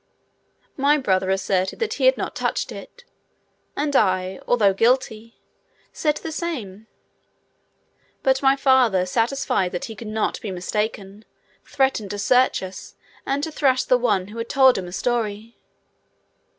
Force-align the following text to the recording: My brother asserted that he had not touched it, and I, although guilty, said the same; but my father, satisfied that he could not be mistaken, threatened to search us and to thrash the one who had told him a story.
My 0.77 0.97
brother 0.97 1.29
asserted 1.29 1.77
that 1.77 1.93
he 1.93 2.05
had 2.05 2.17
not 2.17 2.35
touched 2.35 2.71
it, 2.71 3.03
and 3.75 3.95
I, 3.95 4.39
although 4.47 4.73
guilty, 4.73 5.39
said 5.93 6.17
the 6.17 6.31
same; 6.31 6.87
but 8.23 8.41
my 8.41 8.55
father, 8.55 9.05
satisfied 9.05 9.73
that 9.73 9.85
he 9.85 9.95
could 9.95 10.07
not 10.07 10.41
be 10.41 10.49
mistaken, 10.49 11.23
threatened 11.67 12.09
to 12.09 12.17
search 12.17 12.63
us 12.63 12.95
and 13.27 13.43
to 13.43 13.51
thrash 13.51 13.83
the 13.83 13.95
one 13.99 14.29
who 14.29 14.39
had 14.39 14.49
told 14.49 14.75
him 14.75 14.87
a 14.87 14.91
story. 14.91 15.55